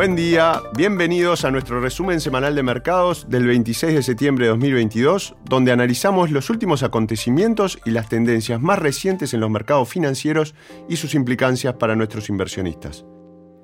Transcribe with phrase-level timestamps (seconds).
[0.00, 5.36] Buen día, bienvenidos a nuestro resumen semanal de mercados del 26 de septiembre de 2022,
[5.44, 10.54] donde analizamos los últimos acontecimientos y las tendencias más recientes en los mercados financieros
[10.88, 13.04] y sus implicancias para nuestros inversionistas.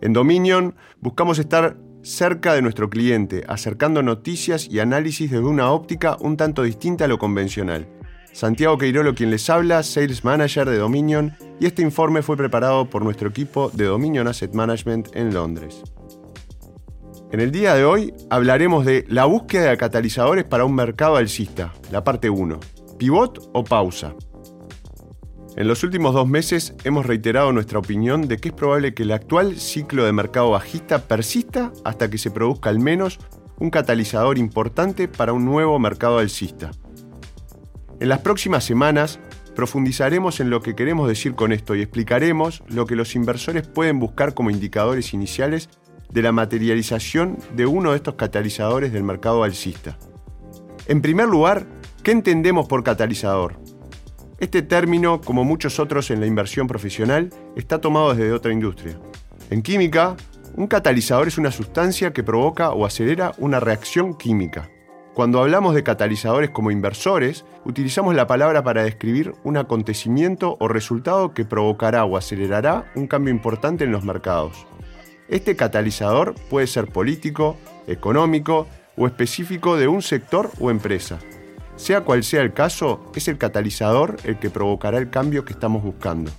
[0.02, 6.18] En Dominion buscamos estar cerca de nuestro cliente, acercando noticias y análisis desde una óptica
[6.21, 7.89] un tanto distinta a lo convencional.
[8.34, 13.03] Santiago Queirolo quien les habla, Sales Manager de Dominion, y este informe fue preparado por
[13.03, 15.82] nuestro equipo de Dominion Asset Management en Londres.
[17.32, 21.72] En el día de hoy hablaremos de la búsqueda de catalizadores para un mercado alcista,
[21.90, 22.61] la parte 1,
[22.99, 24.14] pivot o pausa.
[25.57, 29.11] En los últimos dos meses hemos reiterado nuestra opinión de que es probable que el
[29.11, 33.19] actual ciclo de mercado bajista persista hasta que se produzca al menos
[33.58, 36.70] un catalizador importante para un nuevo mercado alcista.
[37.98, 39.19] En las próximas semanas
[39.56, 43.98] profundizaremos en lo que queremos decir con esto y explicaremos lo que los inversores pueden
[43.98, 45.70] buscar como indicadores iniciales
[46.17, 49.98] de la materialización de uno de estos catalizadores del mercado alcista.
[50.86, 51.67] En primer lugar,
[52.03, 53.61] ¿qué entendemos por catalizador?
[54.41, 58.98] Este término, como muchos otros en la inversión profesional, está tomado desde otra industria.
[59.50, 60.17] En química,
[60.55, 64.70] un catalizador es una sustancia que provoca o acelera una reacción química.
[65.12, 71.34] Cuando hablamos de catalizadores como inversores, utilizamos la palabra para describir un acontecimiento o resultado
[71.34, 74.67] que provocará o acelerará un cambio importante en los mercados.
[75.28, 81.19] Este catalizador puede ser político, económico o específico de un sector o empresa.
[81.77, 85.82] Sea cual sea el caso, es el catalizador el que provocará el cambio que estamos
[85.82, 86.30] buscando.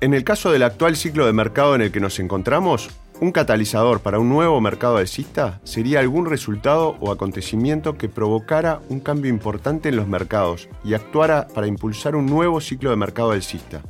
[0.00, 4.00] En el caso del actual ciclo de mercado en el que nos encontramos, un catalizador
[4.00, 9.90] para un nuevo mercado alcista sería algún resultado o acontecimiento que provocara un cambio importante
[9.90, 13.82] en los mercados y actuara para impulsar un nuevo ciclo de mercado alcista.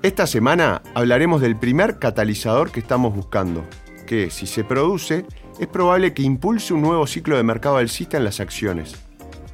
[0.00, 3.64] Esta semana hablaremos del primer catalizador que estamos buscando,
[4.06, 5.26] que si se produce
[5.58, 8.94] es probable que impulse un nuevo ciclo de mercado alcista en las acciones.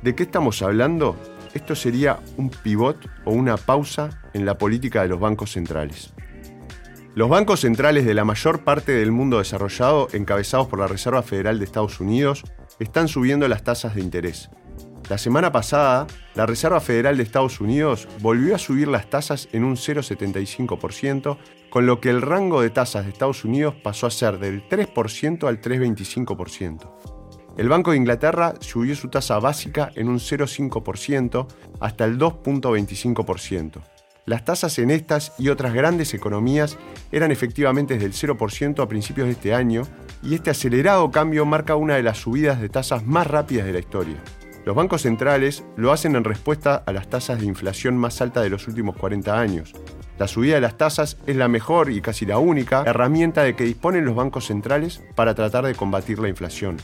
[0.03, 1.17] ¿De qué estamos hablando?
[1.55, 6.13] Esto sería un pivot o una pausa en la política de los bancos centrales.
[7.15, 11.59] Los bancos centrales de la mayor parte del mundo desarrollado, encabezados por la Reserva Federal
[11.59, 12.45] de Estados Unidos,
[12.79, 14.51] están subiendo las tasas de interés.
[15.11, 19.63] La semana pasada, la Reserva Federal de Estados Unidos volvió a subir las tasas en
[19.63, 21.37] un 0,75%,
[21.69, 25.47] con lo que el rango de tasas de Estados Unidos pasó a ser del 3%
[25.47, 26.91] al 3,25%.
[27.59, 31.49] El Banco de Inglaterra subió su tasa básica en un 0,5%
[31.81, 33.83] hasta el 2,25%.
[34.25, 36.79] Las tasas en estas y otras grandes economías
[37.13, 39.83] eran efectivamente del 0% a principios de este año
[40.23, 43.81] y este acelerado cambio marca una de las subidas de tasas más rápidas de la
[43.81, 44.17] historia.
[44.65, 48.51] Los bancos centrales lo hacen en respuesta a las tasas de inflación más altas de
[48.51, 49.75] los últimos 40 años.
[50.19, 53.65] La subida de las tasas es la mejor y casi la única herramienta de que
[53.65, 56.79] disponen los bancos centrales para tratar de combatir la inflación.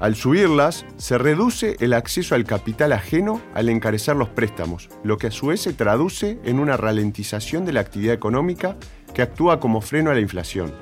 [0.00, 5.26] Al subirlas, se reduce el acceso al capital ajeno al encarecer los préstamos, lo que
[5.26, 8.76] a su vez se traduce en una ralentización de la actividad económica
[9.12, 10.72] que actúa como freno a la inflación.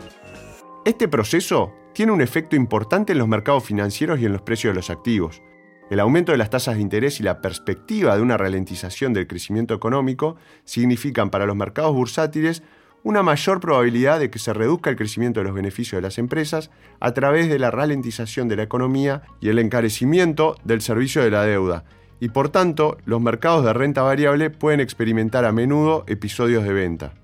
[0.85, 4.77] Este proceso tiene un efecto importante en los mercados financieros y en los precios de
[4.77, 5.41] los activos.
[5.89, 9.73] El aumento de las tasas de interés y la perspectiva de una ralentización del crecimiento
[9.73, 12.65] económico significan para los mercados bursátiles
[13.05, 16.73] una mayor probabilidad de que se reduzca el crecimiento de los beneficios de las empresas
[16.99, 21.45] a través de la ralentización de la economía y el encarecimiento del servicio de la
[21.45, 21.85] deuda,
[22.19, 27.15] y por tanto los mercados de renta variable pueden experimentar a menudo episodios de venta.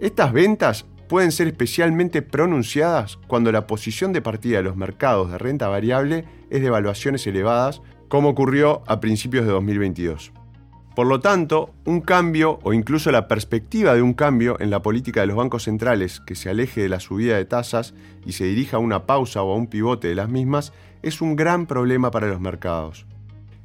[0.00, 5.36] Estas ventas pueden ser especialmente pronunciadas cuando la posición de partida de los mercados de
[5.36, 10.32] renta variable es de evaluaciones elevadas, como ocurrió a principios de 2022.
[10.96, 15.20] Por lo tanto, un cambio o incluso la perspectiva de un cambio en la política
[15.20, 17.92] de los bancos centrales que se aleje de la subida de tasas
[18.24, 21.36] y se dirija a una pausa o a un pivote de las mismas es un
[21.36, 23.04] gran problema para los mercados.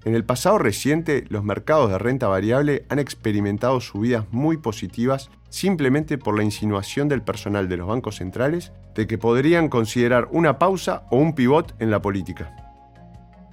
[0.07, 6.17] En el pasado reciente, los mercados de renta variable han experimentado subidas muy positivas simplemente
[6.17, 11.03] por la insinuación del personal de los bancos centrales de que podrían considerar una pausa
[11.11, 12.55] o un pivot en la política.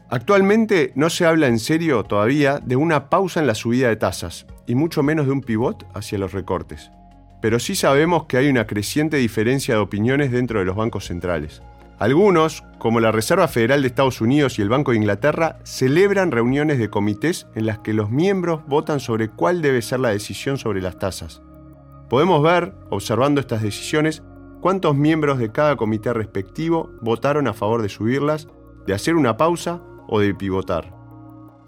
[0.08, 4.46] Actualmente no se habla en serio todavía de una pausa en la subida de tasas,
[4.64, 6.92] y mucho menos de un pivot hacia los recortes.
[7.42, 11.62] Pero sí sabemos que hay una creciente diferencia de opiniones dentro de los bancos centrales.
[12.04, 16.78] Algunos, como la Reserva Federal de Estados Unidos y el Banco de Inglaterra, celebran reuniones
[16.78, 20.82] de comités en las que los miembros votan sobre cuál debe ser la decisión sobre
[20.82, 21.40] las tasas.
[22.10, 24.22] Podemos ver, observando estas decisiones,
[24.60, 28.48] cuántos miembros de cada comité respectivo votaron a favor de subirlas,
[28.86, 30.94] de hacer una pausa o de pivotar.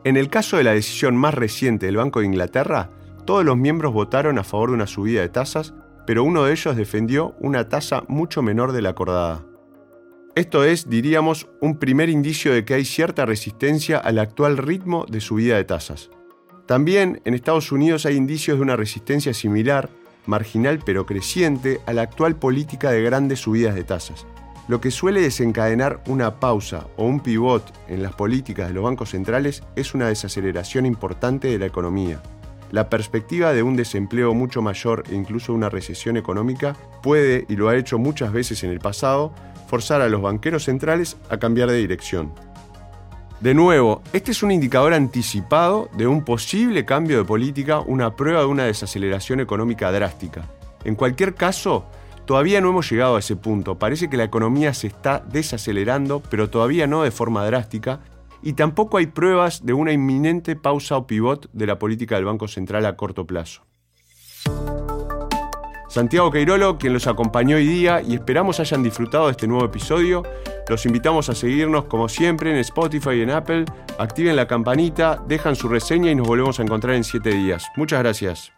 [0.04, 2.90] En el caso de la decisión más reciente del Banco de Inglaterra,
[3.24, 5.72] todos los miembros votaron a favor de una subida de tasas
[6.06, 9.44] pero uno de ellos defendió una tasa mucho menor de la acordada.
[10.36, 15.22] Esto es, diríamos, un primer indicio de que hay cierta resistencia al actual ritmo de
[15.22, 16.10] subida de tasas.
[16.66, 19.88] También en Estados Unidos hay indicios de una resistencia similar,
[20.26, 24.26] marginal pero creciente, a la actual política de grandes subidas de tasas,
[24.68, 29.12] lo que suele desencadenar una pausa o un pivot en las políticas de los bancos
[29.12, 32.20] centrales es una desaceleración importante de la economía.
[32.72, 37.70] La perspectiva de un desempleo mucho mayor e incluso una recesión económica puede, y lo
[37.70, 39.32] ha hecho muchas veces en el pasado,
[39.66, 42.32] forzar a los banqueros centrales a cambiar de dirección.
[43.40, 48.40] De nuevo, este es un indicador anticipado de un posible cambio de política, una prueba
[48.40, 50.46] de una desaceleración económica drástica.
[50.84, 51.84] En cualquier caso,
[52.24, 53.78] todavía no hemos llegado a ese punto.
[53.78, 58.00] Parece que la economía se está desacelerando, pero todavía no de forma drástica,
[58.42, 62.48] y tampoco hay pruebas de una inminente pausa o pivot de la política del Banco
[62.48, 63.66] Central a corto plazo.
[65.96, 70.24] Santiago Queirolo, quien los acompañó hoy día y esperamos hayan disfrutado de este nuevo episodio.
[70.68, 73.64] Los invitamos a seguirnos como siempre en Spotify y en Apple.
[73.96, 77.64] Activen la campanita, dejan su reseña y nos volvemos a encontrar en siete días.
[77.76, 78.52] Muchas gracias.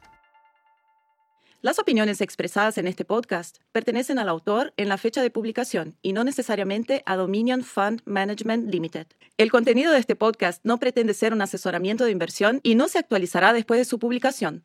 [1.61, 6.15] Las opiniones expresadas en este podcast pertenecen al autor en la fecha de publicación y
[6.15, 9.07] no necesariamente a Dominion Fund Management Limited.
[9.37, 12.99] El contenido de este podcast no pretende ser un asesoramiento de inversión y no se
[12.99, 14.65] actualizará después de su publicación.